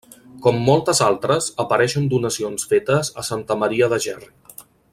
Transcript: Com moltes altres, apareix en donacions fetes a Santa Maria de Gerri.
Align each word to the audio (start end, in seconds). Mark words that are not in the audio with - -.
Com 0.43 0.55
moltes 0.69 1.01
altres, 1.07 1.49
apareix 1.65 1.95
en 2.01 2.07
donacions 2.13 2.65
fetes 2.73 3.13
a 3.23 3.27
Santa 3.29 3.59
Maria 3.65 3.91
de 3.93 4.01
Gerri. 4.07 4.33